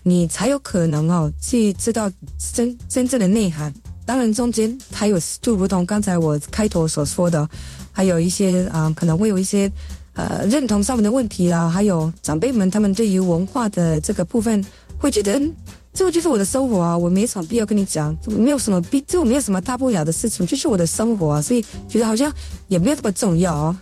[0.08, 2.12] 你才有可能哦，去知道
[2.54, 3.74] 真真正的内涵。
[4.06, 7.50] 当然，中间还有就如同刚才我开头所说的，
[7.92, 9.70] 还有一些啊，可能会有一些
[10.14, 11.68] 呃认同上面的问题啦。
[11.68, 14.64] 还有长辈们他们对于文化的这个部分，
[15.00, 15.52] 会觉得嗯
[15.92, 22.32] 这个就是我的生活啊，我没什么必要跟你讲，没有什么必，这没有什么大不了的事情，就是我的生活啊，所以觉得好像
[22.68, 23.82] 也没有那么重要啊。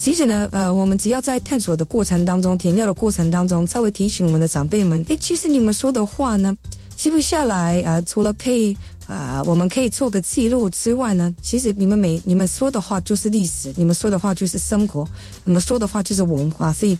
[0.00, 6.56] 其实呢，呃，我们只要在探索的过程当中、填料的过程当中，稍微提醒我们的长辈们，诶，其实你们说的话呢，
[6.96, 8.00] 记不下来啊。
[8.00, 8.74] 除了可以
[9.06, 15.06] 啊，我们可以做个记录之外呢，其实你们每你们说的话就是历史，你们说的话就是生活，
[15.44, 16.98] 你们说的话就是文化，所以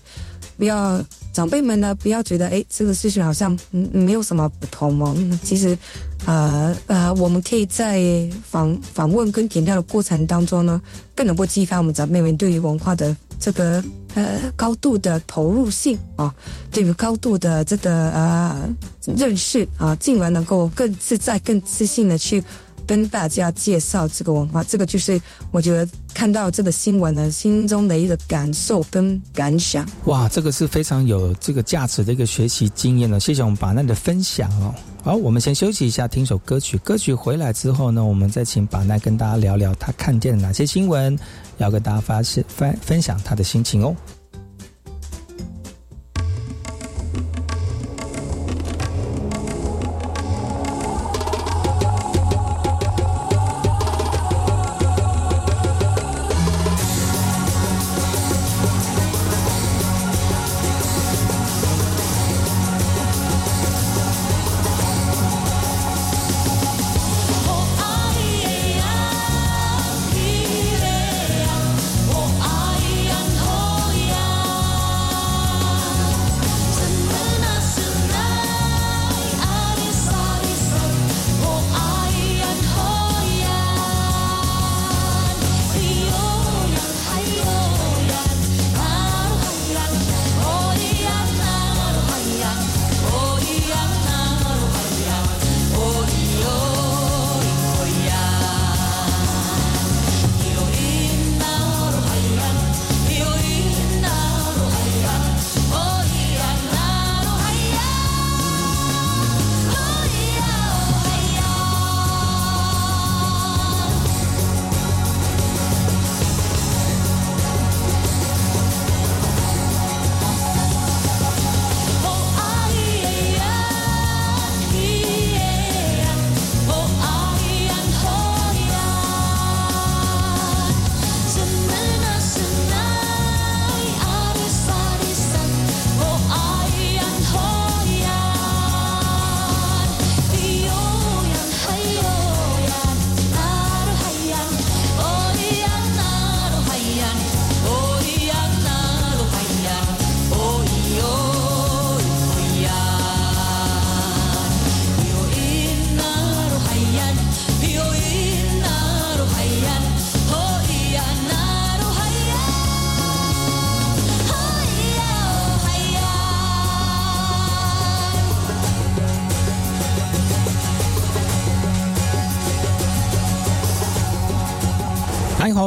[0.59, 1.03] 不要。
[1.33, 5.17] 长辈们呢，不要觉得哎，这个事情好像嗯没有什么不同哦。
[5.45, 5.79] 其实，
[6.27, 10.81] 呃呃，我们可以在访访问跟点调的过程当中呢，
[11.15, 13.83] 更能够激发我们长辈们对于文化的这个
[14.15, 16.35] 呃高度的投入性啊，
[16.71, 18.69] 对于高度的这个呃
[19.17, 22.43] 认识啊，进而能够更自在、更自信的去。
[22.87, 25.21] 跟大家介绍这个文化，这个就是
[25.53, 29.89] 我觉得看到这个新闻呢，心中的一个感受跟感想。
[30.07, 33.21] 哇，这个是非常有这个价值的一个学习经验呢。
[33.21, 34.75] 谢谢我们把奈的分享哦。
[35.03, 36.77] 好，我们先休息一下，听首歌曲。
[36.79, 41.19] 歌曲回来之后呢，我们再请把奈跟大家聊聊他看见了哪些新闻，
[41.57, 43.97] 要跟大家发现分分享他的心情哦。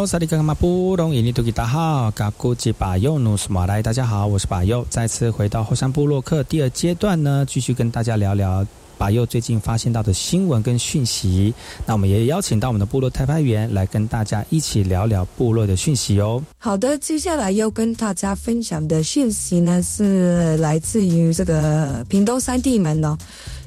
[0.06, 8.66] 萨利格马布隆伊尼多吉达好，嘎古吉巴尤努斯马来，大家好，我是巴尤，再次回到后山部落克第二阶段呢，继续跟大家聊聊
[8.97, 11.54] 巴尤最近发现到的新闻跟讯息。
[11.86, 16.43] 那我们也邀请到我们的部落特派员来跟大家一起聊聊部落的讯息哦。
[16.58, 23.18] 好的，接下来要跟大家分享的讯息呢，是来自于这个屏东三地门哦。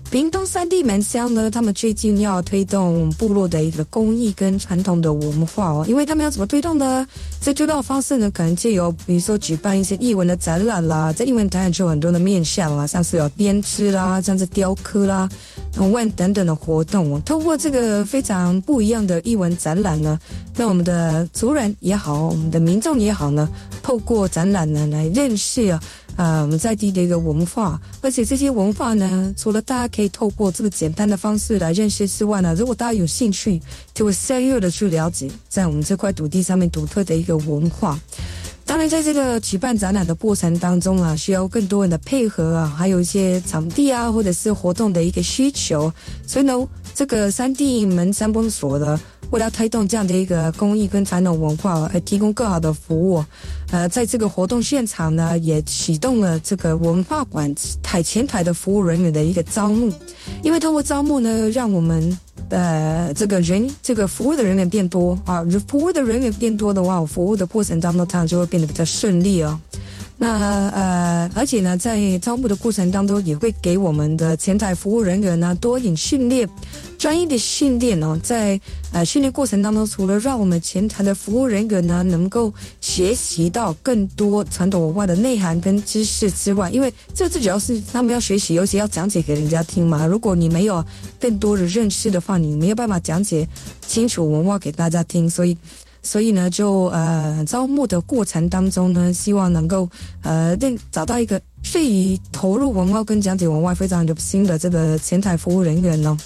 [0.09, 7.07] 屏东三地门乡呢，他们最近要推动部落的一个工艺跟传统的文化哦，因为他们要怎么推动呢？
[7.41, 15.29] 这推动的方式呢，可能借由比如说举办一些艺文的展览啦，在艺文展览就有很多的面向啦，像是有编织啦，像是雕刻啦、
[15.77, 17.21] 问等等的活动。
[17.23, 20.19] 通过这个非常不一样的艺文展览呢，
[20.57, 23.49] 让我们的族人也好，我们的民众也好呢，
[23.83, 25.83] 透过展览呢来认识啊。
[26.17, 33.61] 啊，我们在地的一个文化，而且这些文化呢，除了大家可以透过这个简单的方式来认识之外呢，如果大家有兴趣，
[33.93, 38.01] 就会深入的去了解在我们这块土地上面独特的一个文化。
[38.67, 45.91] 当然，在这个举办展览的过程当中啊，需要更多人的配合啊，还有一些场地啊，或者是活动的一个需求。
[46.27, 46.53] 所以呢，
[46.93, 48.99] 这个三地门三崩所的。
[49.31, 53.25] 为了推动这样的一个工艺跟传统文化，而提供更好的服务，
[53.73, 57.53] 呃，在这个活动现场呢，也启动了这个文化馆
[57.83, 59.93] 台前台的服务人员的一个招募。
[60.45, 62.17] 因为通过招募呢，让我们
[62.51, 69.59] 呃这个人这个服务的人员变多啊，服务的人员变多的话，服务的过程当中，它就会变得比较顺利哦。
[70.19, 76.49] 那呃，而且呢，在招募的过程当中，也会给我们的前台服务人员呢多一点训练，
[76.97, 78.19] 专业的训练哦。
[78.23, 78.59] 在
[78.93, 82.51] 呃训练过程当中，除了让我们前台的服务人员呢能够
[82.81, 90.07] 学习到更多传统文化的内涵跟知识之外，因为这最主要是他们要学习，尤其要讲解给人家听嘛。
[90.07, 90.83] 如果你没有
[91.21, 93.47] 更多的认识的话，你没有办法讲解
[93.87, 95.55] 清楚文化给大家听，所以。
[96.07, 99.89] 所以呢，就呃招募的过程当中呢，希望能够
[100.23, 101.41] 呃认找到一个
[101.73, 106.17] 对于投入文化跟讲解文化非常有心的这个前台服务人员呢。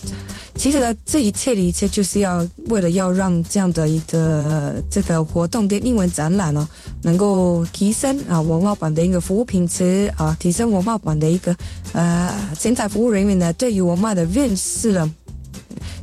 [0.57, 6.69] 其实呢，这一切的一切就是要为了要让这样的一个这个活动的英文展览呢，
[7.01, 11.57] 能够提升啊文化馆的一个服务品质啊，提升文化馆的一个
[11.95, 15.11] 呃前台服务人员呢对于文化的认识了，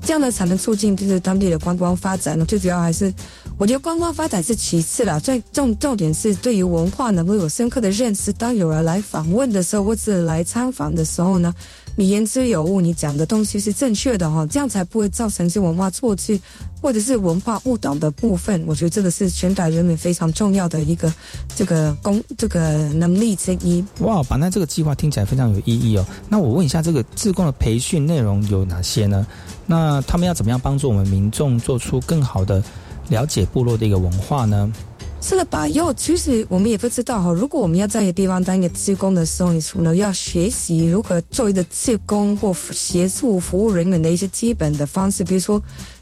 [0.01, 2.43] 这样呢才能促进就是当地的观光发展呢。
[2.43, 3.13] 最主要还是。
[3.59, 8.31] 我觉得观光发展是其次啦，最重重点是对于文化能够有深刻的认识。
[8.31, 11.51] 当有人来访问的时候，或者来参访的时候呢，
[11.95, 16.39] 你言之有物，你讲的东西是正确的哈，这样才不会造成是文化错记
[16.79, 18.63] 或者是文化误导的部分。
[18.67, 21.11] 我觉得这个是全台人民非常重要的一个
[21.55, 23.83] 这个功这个能力之一。
[24.01, 26.05] 哇，把那这个计划听起来非常有意义哦。
[26.29, 29.25] 那我问一下，这个自贡的培训内容有哪些呢？
[29.65, 32.63] 那他们要怎么样帮助我们民众做出更好的？
[33.09, 34.71] 了解部落的一个文化呢？
[35.19, 35.67] 是的吧？
[35.67, 37.31] 因为其实我们也不知道哈。
[37.31, 45.61] 如果我们要在一个地方当一个职工的时候，你除了要学习如何做一个职工或协助服务人员的一些基本的方式，比如说。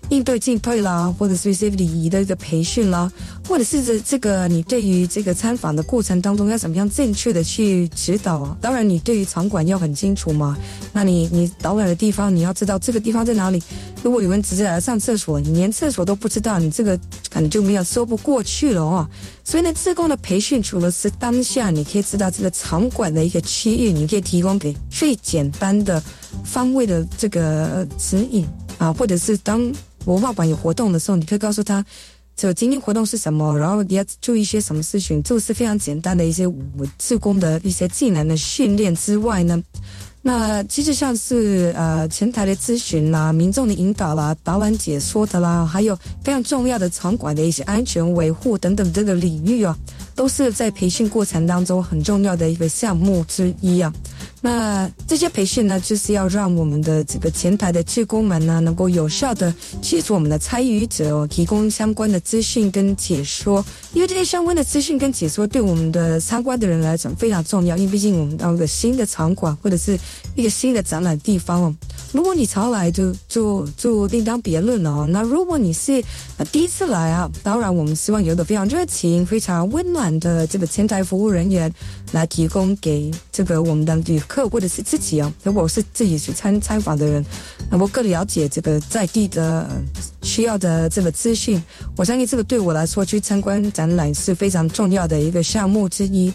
[0.10, 3.12] 应对进退啦，或者是一些礼仪的一个培训啦，
[3.48, 8.58] 或者是这这个你对于这个参访的过程当中要怎么样正确的去指导啊？
[8.62, 10.56] 当然，你对于场馆要很清楚嘛。
[10.94, 13.62] 那你你导览的地方你要知道这个地方在哪里。
[14.04, 16.96] 如果有人直接来上厕所，你连厕所都不知道，你这个
[17.32, 19.10] 可能就没有说不过去了哦。
[19.44, 26.02] 所以呢，自贡的培训除了是当下你可以知道这个场馆的一个区域，你可以提供给最简单的
[26.44, 28.48] 方位的这个指引
[28.78, 29.74] 啊，或者是当。
[30.06, 31.84] 文化馆有活动的时候，你可以告诉他，
[32.36, 36.46] 就今天活动是什么，然后你要注意一些什么事情，就是非常简单的一些
[36.98, 39.62] 自工的一些技能的训练之外呢，
[40.22, 49.78] 那其实像是呃前台的咨询啦、民众的引导啦、导览解说的啦，还有非常重要的场馆的一些安全维护等等这个领域啊，
[50.16, 53.94] 都是在培训过程当中很重要的一个项目之一啊。
[54.42, 63.66] 那这些培训呢，就是要让我们的这个前台的职工们呢，能够有效的协助我们的参与者提供相关的资讯跟解说。
[63.94, 67.76] 因为这些相关的资讯跟解说，对我们的参观的人来讲非常重要。
[67.76, 69.98] 因为毕竟我们到一个新的场馆或者是
[70.36, 71.76] 一个新的展览地方哦。
[72.16, 75.06] 如果你常来，就就就另当别论了哦。
[75.10, 76.02] 那如果你是
[76.50, 81.70] 第一次来啊，当然我们希望有一个非常热情、非常温暖的这个前台服务人员
[82.14, 85.30] 来提供给这个我们的旅客或者是自己哦。
[85.44, 87.26] 如果是自己去参参访的人，
[87.70, 89.70] 那我更了解这个在地的
[90.22, 91.62] 需要的这个资讯。
[91.98, 96.32] 我相信这个对我来说去参观展览是非常重要的一个项目之一。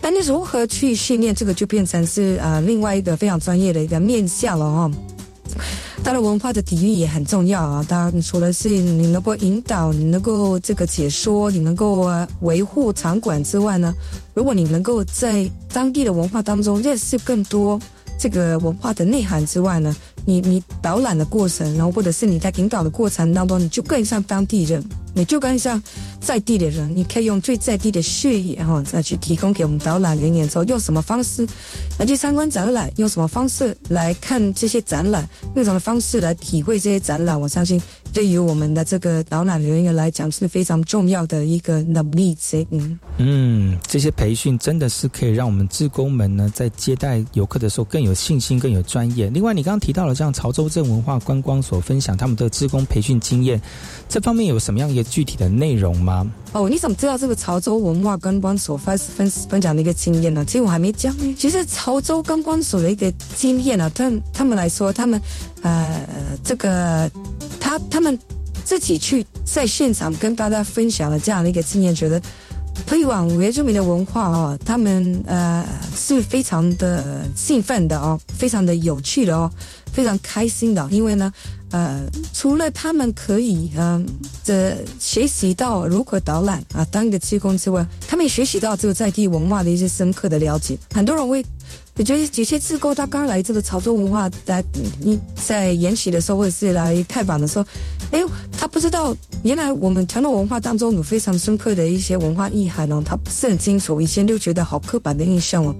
[0.00, 4.90] 但你如何去训练这个，就变成是呃另外一个非常专业的一个面向了哦。
[6.02, 7.84] 当然，文化的底蕴也很重要啊。
[7.88, 12.08] 当然，除了是你能够引导、你能够这个解说、你能够
[12.40, 13.92] 维护场馆之外呢，
[14.34, 17.78] 如果你能够在当地的文化当中认识更多
[18.18, 19.94] 这个文化的内涵之外呢，
[20.24, 24.82] 你你导览的过程，然后或者是你在引导的过程当中，你就更像当地人。
[25.18, 25.82] 你就跟像
[26.20, 31.44] 在地的人，你可以用最在地的血液哈，再去提供给我们导览人员说，用什么方式
[31.98, 37.38] 来去参观展览，用什么方式来看这些展览，用什么方式来体会这些展览。
[37.40, 42.36] 我相信，对于我们的这个导览人员来讲，是非常重要的一个能力。
[42.70, 49.28] 嗯嗯，这些培训真的是可以让我们志工们呢，在接待游客的时候更有信心、更有专业。
[49.30, 53.60] 另外，你刚刚提到了像潮州镇文化观光所分享他们的志工培训经验，
[54.08, 55.04] 这方面有什么样也？
[55.08, 56.26] 具体的内容吗？
[56.52, 60.44] 哦，你怎么知道这个潮州文化跟光所分分分享的一个经验呢？
[60.44, 61.34] 其实我还没讲呢。
[61.38, 65.20] 其实潮州跟光所的一个经验呢，他他们来说，他们
[65.62, 66.06] 呃，
[66.42, 67.10] 这个
[67.60, 68.18] 他他们
[68.64, 72.20] 自己去在现场跟大家分享了这样的一个经验，觉得
[72.86, 79.50] 推广原住民的文化哦，他们呃是非常的兴奋的哦，非常的有趣的哦，
[79.92, 81.32] 非常开心的，因为呢。
[81.70, 84.02] 呃，除了他们可以嗯，
[84.42, 90.78] 这学习到如何导览啊，当一个职工之外，他们也学习到这个在地文化的一些深刻的了解。
[90.94, 91.44] 很多人会。
[91.98, 94.64] 我觉得有些志工他刚来这个潮州文化在
[95.00, 97.64] 你在研习的时候，或者是来探访的时候，
[98.12, 98.22] 哎，
[98.56, 105.74] 他不知道原来我们传统文化当中有非常深刻的一些文化意涵哦，他不是很清楚，以前就觉得好刻板的印象哦。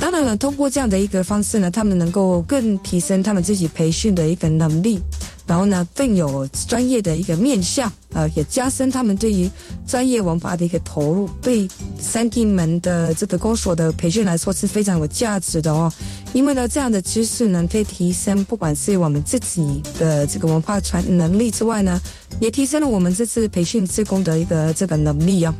[0.00, 4.98] 当然了，通过这样的一个方式呢，他们能够更提升他们自己培训的一个能力。
[5.46, 9.50] 然后呢，更有专业的一个面向，呃，也加深他们对于
[9.86, 15.92] 专业文化的一个投入，对三地门的这个公所的培训来说是非常有价值的哦。
[16.32, 22.00] 因为呢，这样的知识呢，可以提升不管是我们自己的这个文化传能力之外呢，
[22.40, 25.54] 也提升了我们这次培训职工的一个这个能力啊。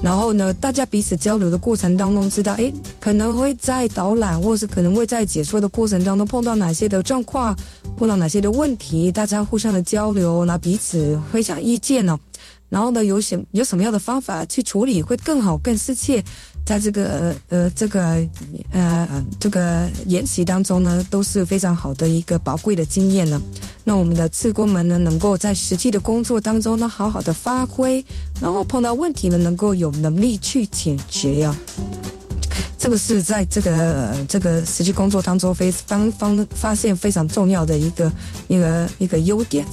[0.00, 7.56] 然后呢，大家彼此交流的过程当中，知道哎，可能会在导览，或是可能会在解说的过程当中碰到哪些的状况，
[7.96, 12.18] 碰到哪些的问题，大家互相的交流，那彼此分享意见呢。
[12.68, 16.22] 然后呢，有什有什么样的方法去处理会更好、更适切？
[16.66, 18.22] 在这个呃这个
[18.72, 23.40] 呃这个研习当中呢，都是非常好的一个宝贵的经验呢。
[23.84, 28.04] 那我们的志工们呢，能够在实际的工作当中呢，好好的发挥，
[28.38, 31.56] 然后碰到问题呢，能够有能力去解决呀。
[32.78, 38.12] 这个是在这个这个实际工作当中非方方发现非常重要的一个
[38.46, 39.66] 一个一个优点。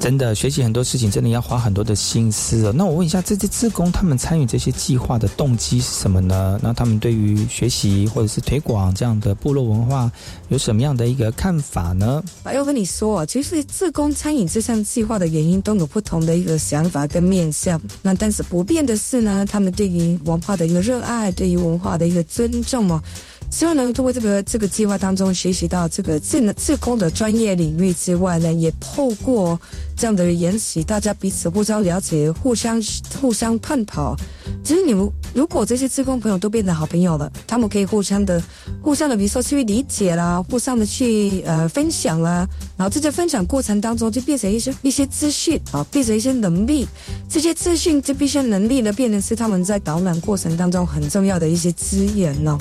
[0.00, 2.72] 真的学习很多事情，真的要花很多的心思哦。
[2.74, 6.58] 那我问一下，这些自工他们参与这些计划的动机是什么呢？
[6.60, 10.10] 那他们对于学习或者是推广这样的部落文化
[10.48, 12.22] 有什么样的一个看法呢？
[12.42, 17.80] 我要跟你说啊，其实自工参与这项计划的原因都有不同的一个想法跟面向。
[18.02, 22.23] 那但是不变的是呢，他们对于文化的一个热爱，对于文化的一个。
[22.24, 23.02] 尊重嘛，
[23.50, 29.58] 希望能通过这个这个计划当中学习到这个自自工的专业领域之外呢，也透过
[29.96, 32.82] 这样的研习，大家彼此互相了解，互相
[33.20, 34.16] 互相探讨。
[34.64, 38.42] 其实你们如果这些自工朋友都变成好朋友了，他们可以互相的、
[38.82, 42.46] 互相的，比如说去理解啦，互相的去呃分享啦，
[42.76, 46.86] 然后在这分享过程当中就变成一些一些资讯啊，变成一些能力。
[47.28, 52.58] 这些资讯、这些能力呢，变成是他们在导览过程当中很重要的一些资源呢。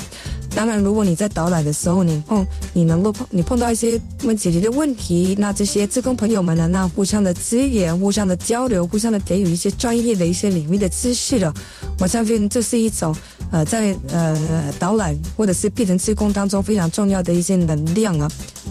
[0.56, 11.52] 当然，如果你在导览的时候，你碰你能够碰你碰到一些问解决的问题，那这些志工朋友们呢，那互相的支援、互相的交流、互相的给予一些专业的一些领域的知识了。
[12.00, 13.16] 我相信这是一种
[13.52, 18.30] 呃，在呃导览或者是变成志工当中非常重要的一些能量啊。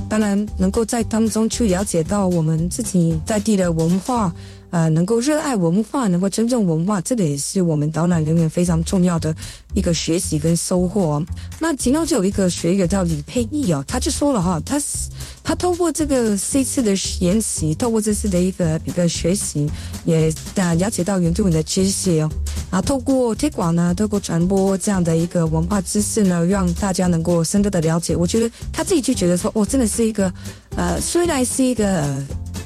[0.08, 4.32] 当然，能够在当中去了解到我们自己在地的文化。
[4.72, 9.36] 呃，能够热爱文化，能够尊重文化，这个也是我们导览人员非常重要的
[9.74, 11.22] 一个学习跟收获。
[11.60, 15.10] 那其中就有一个学员叫李佩义哦，他就说了哈，他是
[15.44, 19.70] 他透过这个这次的研习，透过这次的一个一个学习，
[20.04, 22.30] 也啊了解到原住民的知识哦，
[22.70, 28.14] 啊，透过推广呢，透过传播这样的一个文化知识呢，让大家能够深刻的了解。
[28.14, 30.32] 我觉得他自己就觉得说，哦，真的是一个
[30.76, 32.06] 呃，虽然是一个。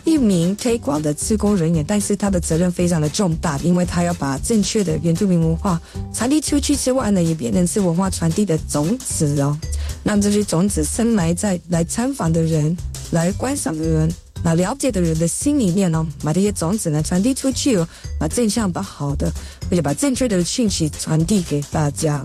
[0.07, 5.79] 一名推广的自工人员，但是他的责任非常的重大，因为他要把正确的原住民文化
[6.15, 9.59] 传递出去之外呢，也变成是文化传递的种子哦，
[10.05, 12.75] 让这些种子深埋在来参访的人、
[13.11, 14.09] 来观赏的人、
[14.45, 17.87] 来了解的人的心里面哦，把这些种子呢传递出去哦，
[18.17, 19.29] 把正向、把好的，
[19.69, 22.23] 而且把正确的讯息传递给大家。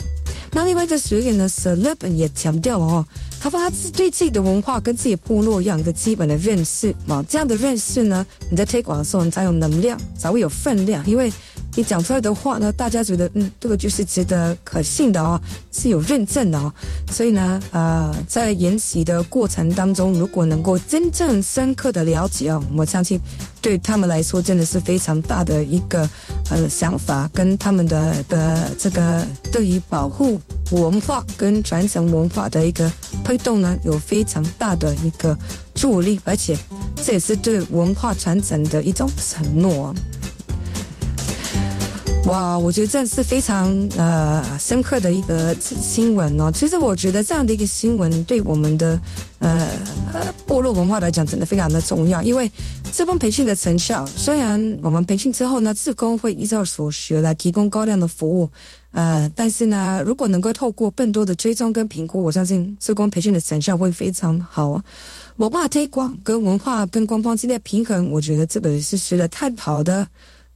[0.54, 1.48] 那另外一个学员呢
[1.84, 3.06] 日本也强调哦，
[3.40, 11.32] 他说他对自己的文化跟自己部落有一个基本的认识嘛，这样的认识呢，你在推广的时候，你才有能量，才会有分量，因为。
[11.76, 15.40] 你讲出来的话呢，大家觉得嗯，这个就是值得可信的哦，
[15.72, 16.74] 是有认证的哦。
[17.12, 23.20] 所以呢，呃，在研习的过程当中，如果能够真正深刻的了解哦，我相信
[23.62, 26.08] 对他们来说真的是非常大的一个
[26.50, 30.40] 呃想法，跟他们的的这个对于保护
[30.72, 32.92] 文化跟传承文化的一个
[33.24, 35.38] 推动呢，有非常大的一个
[35.74, 36.58] 助力，而且
[37.04, 39.96] 这也是对文化传承的一种承诺。
[42.28, 46.52] 哇，我觉得这是非常呃深刻的一个新闻哦。
[46.52, 48.98] 其实我觉得这样的一个新闻对我们的
[49.40, 49.68] 呃
[50.46, 52.22] 部落文化来讲，真的非常的重要。
[52.22, 52.50] 因为
[52.94, 58.50] 这份培训的成效，虽然我们培训之后呢，自工会依照所学来提供高量的服务，
[58.92, 64.82] 呃，但是呢，如果能够透过更多的追踪跟评估，我相信自工培训的成效会非常好。
[65.38, 70.08] 文化推广跟文化跟官方之间的平衡，我觉得这个是值得探讨的。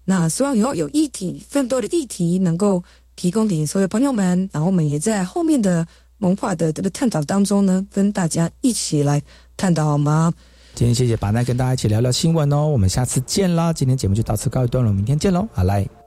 [0.05, 2.83] 那希望以后有议题，更多的议题能够
[3.15, 5.85] 提供给所有朋友们，然后我们也在后面的
[6.19, 9.21] 文化的这个探讨当中呢，跟大家一起来
[9.57, 10.33] 探讨好吗？
[10.75, 13.71] 今天谢谢巴奈跟大家一起聊聊新闻哦，我们下次见啦！
[13.73, 16.04] 今天节目就到此告一段落，明天见喽，好来。